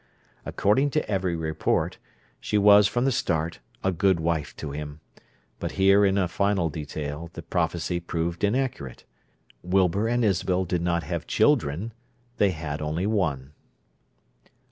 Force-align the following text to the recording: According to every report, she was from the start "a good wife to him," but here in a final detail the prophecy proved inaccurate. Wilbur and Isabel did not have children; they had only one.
According 0.47 0.89
to 0.97 1.07
every 1.07 1.35
report, 1.35 1.99
she 2.39 2.57
was 2.57 2.87
from 2.87 3.05
the 3.05 3.11
start 3.11 3.59
"a 3.83 3.91
good 3.91 4.19
wife 4.19 4.55
to 4.55 4.71
him," 4.71 4.99
but 5.59 5.73
here 5.73 6.03
in 6.03 6.17
a 6.17 6.27
final 6.27 6.71
detail 6.71 7.29
the 7.33 7.43
prophecy 7.43 7.99
proved 7.99 8.43
inaccurate. 8.43 9.05
Wilbur 9.61 10.07
and 10.07 10.25
Isabel 10.25 10.65
did 10.65 10.81
not 10.81 11.03
have 11.03 11.27
children; 11.27 11.93
they 12.37 12.49
had 12.49 12.81
only 12.81 13.05
one. 13.05 13.53